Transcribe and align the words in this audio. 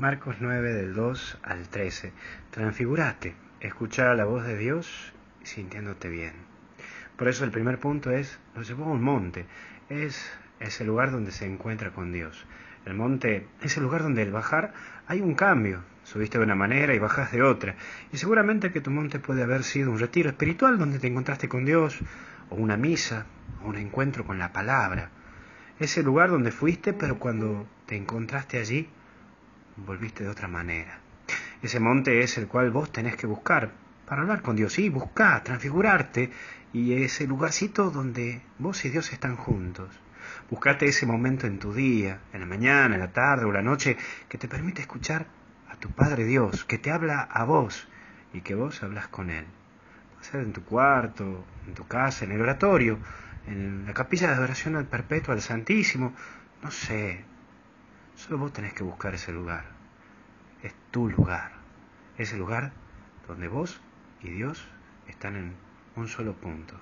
Marcos 0.00 0.36
9 0.40 0.72
del 0.72 0.94
2 0.94 1.38
al 1.42 1.68
13. 1.68 2.12
Transfigurate, 2.50 3.34
escuchar 3.60 4.16
la 4.16 4.24
voz 4.24 4.46
de 4.46 4.56
Dios 4.56 5.12
sintiéndote 5.42 6.08
bien. 6.08 6.32
Por 7.18 7.28
eso 7.28 7.44
el 7.44 7.50
primer 7.50 7.78
punto 7.78 8.10
es, 8.10 8.40
lo 8.54 8.62
llevó 8.62 8.84
a 8.84 8.92
un 8.92 9.02
monte, 9.02 9.44
es 9.90 10.32
ese 10.58 10.86
lugar 10.86 11.10
donde 11.10 11.32
se 11.32 11.44
encuentra 11.44 11.90
con 11.90 12.12
Dios. 12.12 12.46
El 12.86 12.94
monte 12.94 13.46
es 13.60 13.76
el 13.76 13.82
lugar 13.82 14.02
donde 14.02 14.22
al 14.22 14.30
bajar 14.30 14.72
hay 15.06 15.20
un 15.20 15.34
cambio. 15.34 15.82
Subiste 16.04 16.38
de 16.38 16.44
una 16.44 16.54
manera 16.54 16.94
y 16.94 16.98
bajas 16.98 17.30
de 17.30 17.42
otra. 17.42 17.76
Y 18.10 18.16
seguramente 18.16 18.72
que 18.72 18.80
tu 18.80 18.90
monte 18.90 19.18
puede 19.18 19.42
haber 19.42 19.64
sido 19.64 19.90
un 19.90 19.98
retiro 19.98 20.30
espiritual 20.30 20.78
donde 20.78 20.98
te 20.98 21.08
encontraste 21.08 21.50
con 21.50 21.66
Dios, 21.66 21.98
o 22.48 22.54
una 22.54 22.78
misa, 22.78 23.26
o 23.62 23.68
un 23.68 23.76
encuentro 23.76 24.24
con 24.24 24.38
la 24.38 24.50
palabra. 24.50 25.10
Ese 25.78 26.02
lugar 26.02 26.30
donde 26.30 26.52
fuiste, 26.52 26.94
pero 26.94 27.18
cuando 27.18 27.66
te 27.84 27.96
encontraste 27.96 28.58
allí, 28.58 28.88
volviste 29.86 30.24
de 30.24 30.30
otra 30.30 30.48
manera. 30.48 30.98
Ese 31.62 31.80
monte 31.80 32.22
es 32.22 32.38
el 32.38 32.46
cual 32.46 32.70
vos 32.70 32.90
tenés 32.90 33.16
que 33.16 33.26
buscar 33.26 33.70
para 34.06 34.22
hablar 34.22 34.42
con 34.42 34.56
Dios. 34.56 34.72
Sí, 34.72 34.88
buscar, 34.88 35.44
transfigurarte 35.44 36.30
y 36.72 37.02
ese 37.02 37.26
lugarcito 37.26 37.90
donde 37.90 38.42
vos 38.58 38.84
y 38.84 38.90
Dios 38.90 39.12
están 39.12 39.36
juntos. 39.36 39.88
Buscate 40.50 40.86
ese 40.86 41.06
momento 41.06 41.46
en 41.46 41.58
tu 41.58 41.72
día, 41.72 42.20
en 42.32 42.40
la 42.40 42.46
mañana, 42.46 42.94
en 42.94 43.00
la 43.00 43.12
tarde 43.12 43.44
o 43.44 43.52
la 43.52 43.62
noche, 43.62 43.96
que 44.28 44.38
te 44.38 44.48
permite 44.48 44.82
escuchar 44.82 45.26
a 45.68 45.76
tu 45.76 45.90
Padre 45.90 46.24
Dios, 46.24 46.64
que 46.64 46.78
te 46.78 46.90
habla 46.90 47.20
a 47.22 47.44
vos 47.44 47.88
y 48.32 48.40
que 48.40 48.54
vos 48.54 48.82
hablas 48.82 49.08
con 49.08 49.30
Él. 49.30 49.44
Puede 50.14 50.30
ser 50.30 50.40
en 50.40 50.52
tu 50.52 50.64
cuarto, 50.64 51.44
en 51.66 51.74
tu 51.74 51.86
casa, 51.86 52.24
en 52.24 52.32
el 52.32 52.40
oratorio, 52.40 52.98
en 53.46 53.84
la 53.86 53.94
capilla 53.94 54.28
de 54.28 54.34
adoración 54.34 54.76
al 54.76 54.86
Perpetuo, 54.86 55.32
al 55.32 55.40
Santísimo, 55.40 56.14
no 56.62 56.70
sé, 56.70 57.24
Solo 58.20 58.36
vos 58.36 58.52
tenés 58.52 58.74
que 58.74 58.84
buscar 58.84 59.14
ese 59.14 59.32
lugar. 59.32 59.64
Es 60.62 60.74
tu 60.90 61.08
lugar. 61.08 61.52
Ese 62.18 62.36
lugar 62.36 62.70
donde 63.26 63.48
vos 63.48 63.80
y 64.22 64.28
Dios 64.28 64.62
están 65.08 65.36
en 65.36 65.54
un 65.96 66.06
solo 66.06 66.34
punto, 66.34 66.74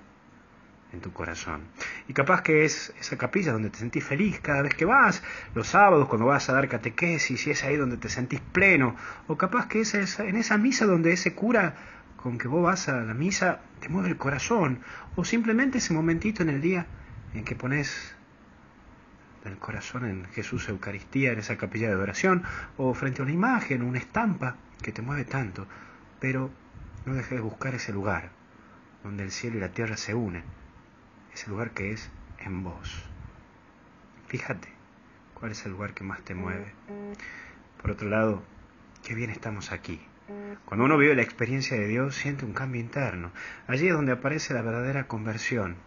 en 0.91 0.99
tu 0.99 1.13
corazón. 1.13 1.61
Y 2.09 2.13
capaz 2.13 2.41
que 2.41 2.65
es 2.65 2.93
esa 2.99 3.17
capilla 3.17 3.53
donde 3.53 3.69
te 3.69 3.77
sentís 3.77 4.03
feliz 4.03 4.41
cada 4.41 4.63
vez 4.63 4.73
que 4.73 4.83
vas, 4.83 5.23
los 5.55 5.69
sábados 5.69 6.09
cuando 6.09 6.25
vas 6.25 6.49
a 6.49 6.53
dar 6.53 6.67
catequesis, 6.67 7.47
y 7.47 7.51
es 7.51 7.63
ahí 7.63 7.77
donde 7.77 7.95
te 7.95 8.09
sentís 8.09 8.41
pleno. 8.41 8.97
O 9.27 9.37
capaz 9.37 9.67
que 9.67 9.79
es 9.79 10.19
en 10.19 10.35
esa 10.35 10.57
misa 10.57 10.85
donde 10.87 11.13
ese 11.13 11.35
cura 11.35 11.75
con 12.17 12.37
que 12.37 12.49
vos 12.49 12.61
vas 12.61 12.89
a 12.89 12.99
la 12.99 13.13
misa 13.13 13.61
te 13.79 13.87
mueve 13.87 14.09
el 14.09 14.17
corazón. 14.17 14.81
O 15.15 15.23
simplemente 15.23 15.77
ese 15.77 15.93
momentito 15.93 16.43
en 16.43 16.49
el 16.49 16.59
día 16.59 16.85
en 17.33 17.45
que 17.45 17.55
pones 17.55 18.13
del 19.43 19.57
corazón 19.57 20.05
en 20.05 20.25
Jesús 20.25 20.69
Eucaristía, 20.69 21.31
en 21.31 21.39
esa 21.39 21.57
capilla 21.57 21.87
de 21.87 21.93
adoración, 21.93 22.43
o 22.77 22.93
frente 22.93 23.21
a 23.21 23.25
una 23.25 23.33
imagen, 23.33 23.81
una 23.81 23.99
estampa 23.99 24.57
que 24.81 24.91
te 24.91 25.01
mueve 25.01 25.25
tanto, 25.25 25.67
pero 26.19 26.49
no 27.05 27.13
dejes 27.13 27.31
de 27.31 27.41
buscar 27.41 27.75
ese 27.75 27.93
lugar 27.93 28.29
donde 29.03 29.23
el 29.23 29.31
cielo 29.31 29.57
y 29.57 29.61
la 29.61 29.69
tierra 29.69 29.97
se 29.97 30.13
unen, 30.13 30.43
ese 31.33 31.49
lugar 31.49 31.71
que 31.71 31.91
es 31.91 32.09
en 32.39 32.63
vos. 32.63 33.03
Fíjate 34.27 34.67
cuál 35.33 35.51
es 35.51 35.65
el 35.65 35.71
lugar 35.71 35.93
que 35.93 36.03
más 36.03 36.21
te 36.21 36.35
mueve. 36.35 36.73
Por 37.81 37.91
otro 37.91 38.09
lado, 38.09 38.43
qué 39.03 39.15
bien 39.15 39.29
estamos 39.29 39.71
aquí. 39.71 40.01
Cuando 40.65 40.85
uno 40.85 40.97
vive 40.97 41.15
la 41.15 41.23
experiencia 41.23 41.77
de 41.77 41.87
Dios, 41.87 42.15
siente 42.15 42.45
un 42.45 42.53
cambio 42.53 42.79
interno. 42.81 43.31
Allí 43.67 43.87
es 43.87 43.93
donde 43.93 44.11
aparece 44.11 44.53
la 44.53 44.61
verdadera 44.61 45.07
conversión, 45.07 45.77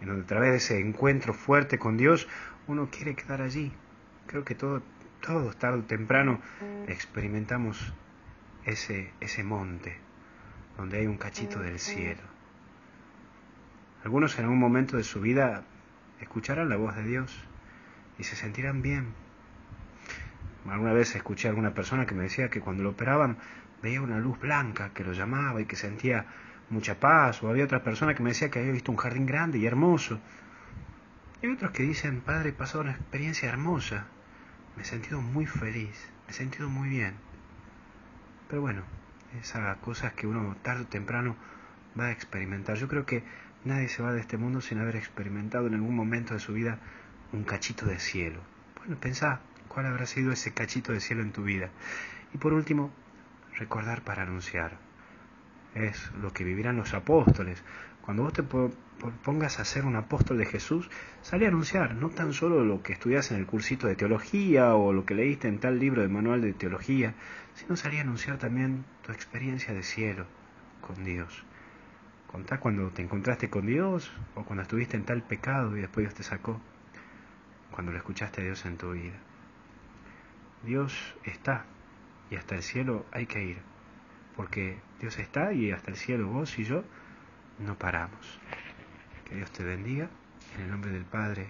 en 0.00 0.08
donde 0.08 0.22
a 0.22 0.26
través 0.26 0.50
de 0.50 0.56
ese 0.56 0.80
encuentro 0.80 1.34
fuerte 1.34 1.78
con 1.78 1.96
Dios 1.96 2.28
uno 2.66 2.88
quiere 2.90 3.14
quedar 3.14 3.42
allí. 3.42 3.72
Creo 4.26 4.44
que 4.44 4.54
todo, 4.54 4.82
todos 5.20 5.56
tarde 5.56 5.78
o 5.78 5.84
temprano 5.84 6.40
experimentamos 6.88 7.92
ese, 8.64 9.12
ese 9.20 9.44
monte 9.44 9.96
donde 10.76 10.98
hay 10.98 11.06
un 11.06 11.16
cachito 11.16 11.60
del 11.60 11.78
cielo. 11.78 12.22
Algunos 14.04 14.38
en 14.38 14.44
algún 14.44 14.58
momento 14.58 14.96
de 14.96 15.04
su 15.04 15.20
vida 15.20 15.64
escucharán 16.20 16.68
la 16.68 16.76
voz 16.76 16.94
de 16.96 17.02
Dios 17.02 17.34
y 18.18 18.24
se 18.24 18.36
sentirán 18.36 18.82
bien. 18.82 19.06
Alguna 20.68 20.92
vez 20.92 21.14
escuché 21.14 21.48
a 21.48 21.50
alguna 21.50 21.74
persona 21.74 22.06
que 22.06 22.14
me 22.14 22.24
decía 22.24 22.50
que 22.50 22.60
cuando 22.60 22.82
lo 22.82 22.90
operaban 22.90 23.38
veía 23.82 24.02
una 24.02 24.18
luz 24.18 24.38
blanca 24.40 24.90
que 24.92 25.04
lo 25.04 25.12
llamaba 25.12 25.60
y 25.60 25.66
que 25.66 25.76
sentía 25.76 26.26
mucha 26.70 26.98
paz, 26.98 27.42
o 27.42 27.48
había 27.48 27.64
otra 27.64 27.82
persona 27.82 28.14
que 28.14 28.22
me 28.22 28.30
decía 28.30 28.50
que 28.50 28.58
había 28.58 28.72
visto 28.72 28.90
un 28.92 28.98
jardín 28.98 29.26
grande 29.26 29.58
y 29.58 29.66
hermoso 29.66 30.20
hay 31.42 31.50
otros 31.50 31.72
que 31.72 31.82
dicen, 31.82 32.22
padre, 32.22 32.48
he 32.48 32.52
pasado 32.52 32.80
una 32.80 32.92
experiencia 32.92 33.48
hermosa, 33.48 34.06
me 34.74 34.82
he 34.82 34.86
sentido 34.86 35.20
muy 35.20 35.44
feliz, 35.44 36.10
me 36.26 36.30
he 36.30 36.34
sentido 36.34 36.70
muy 36.70 36.88
bien. 36.88 37.14
Pero 38.48 38.62
bueno, 38.62 38.82
esas 39.38 39.76
cosas 39.78 40.14
que 40.14 40.26
uno 40.26 40.56
tarde 40.62 40.84
o 40.84 40.86
temprano 40.86 41.36
va 41.98 42.06
a 42.06 42.10
experimentar. 42.10 42.76
Yo 42.76 42.88
creo 42.88 43.04
que 43.04 43.22
nadie 43.64 43.88
se 43.88 44.02
va 44.02 44.12
de 44.12 44.20
este 44.20 44.38
mundo 44.38 44.62
sin 44.62 44.78
haber 44.78 44.96
experimentado 44.96 45.66
en 45.66 45.74
algún 45.74 45.94
momento 45.94 46.32
de 46.32 46.40
su 46.40 46.54
vida 46.54 46.78
un 47.32 47.44
cachito 47.44 47.84
de 47.84 47.98
cielo. 47.98 48.40
Bueno, 48.78 48.96
pensá 48.98 49.40
cuál 49.68 49.86
habrá 49.86 50.06
sido 50.06 50.32
ese 50.32 50.54
cachito 50.54 50.92
de 50.92 51.00
cielo 51.00 51.22
en 51.22 51.32
tu 51.32 51.42
vida. 51.42 51.68
Y 52.32 52.38
por 52.38 52.54
último, 52.54 52.90
recordar 53.58 54.02
para 54.02 54.22
anunciar. 54.22 54.85
Es 55.76 56.10
lo 56.22 56.32
que 56.32 56.42
vivirán 56.42 56.78
los 56.78 56.94
apóstoles. 56.94 57.62
Cuando 58.00 58.22
vos 58.22 58.32
te 58.32 58.42
pongas 58.42 59.60
a 59.60 59.64
ser 59.66 59.84
un 59.84 59.94
apóstol 59.94 60.38
de 60.38 60.46
Jesús, 60.46 60.88
sale 61.20 61.44
a 61.44 61.48
anunciar 61.48 61.94
no 61.94 62.08
tan 62.08 62.32
solo 62.32 62.64
lo 62.64 62.82
que 62.82 62.94
estudias 62.94 63.30
en 63.30 63.36
el 63.36 63.46
cursito 63.46 63.86
de 63.86 63.94
teología 63.94 64.74
o 64.74 64.94
lo 64.94 65.04
que 65.04 65.14
leíste 65.14 65.48
en 65.48 65.58
tal 65.58 65.78
libro 65.78 66.00
de 66.00 66.08
manual 66.08 66.40
de 66.40 66.54
teología, 66.54 67.12
sino 67.54 67.76
salí 67.76 67.98
a 67.98 68.00
anunciar 68.00 68.38
también 68.38 68.86
tu 69.04 69.12
experiencia 69.12 69.74
de 69.74 69.82
cielo 69.82 70.24
con 70.80 71.04
Dios. 71.04 71.44
Contá 72.26 72.58
cuando 72.58 72.88
te 72.88 73.02
encontraste 73.02 73.50
con 73.50 73.66
Dios 73.66 74.10
o 74.34 74.44
cuando 74.44 74.62
estuviste 74.62 74.96
en 74.96 75.04
tal 75.04 75.22
pecado 75.22 75.76
y 75.76 75.80
después 75.82 76.04
Dios 76.04 76.14
te 76.14 76.22
sacó, 76.22 76.58
cuando 77.70 77.92
lo 77.92 77.98
escuchaste 77.98 78.40
a 78.40 78.44
Dios 78.44 78.64
en 78.64 78.78
tu 78.78 78.92
vida. 78.92 79.18
Dios 80.64 81.14
está 81.24 81.66
y 82.30 82.36
hasta 82.36 82.54
el 82.54 82.62
cielo 82.62 83.04
hay 83.12 83.26
que 83.26 83.44
ir, 83.44 83.58
porque 84.36 84.78
Dios 85.00 85.18
está 85.18 85.52
y 85.52 85.72
hasta 85.72 85.90
el 85.90 85.96
cielo 85.96 86.28
vos 86.28 86.58
y 86.58 86.64
yo 86.64 86.84
no 87.58 87.78
paramos. 87.78 88.38
Que 89.28 89.36
Dios 89.36 89.50
te 89.50 89.64
bendiga 89.64 90.08
en 90.54 90.62
el 90.62 90.70
nombre 90.70 90.90
del 90.90 91.04
Padre, 91.04 91.48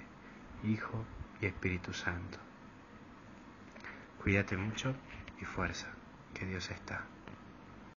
Hijo 0.65 1.05
y 1.41 1.47
Espíritu 1.47 1.93
Santo. 1.93 2.39
Cuídate 4.23 4.57
mucho 4.57 4.95
y 5.41 5.45
fuerza, 5.45 5.89
que 6.35 6.47
Dios 6.47 6.71
está. 6.71 7.05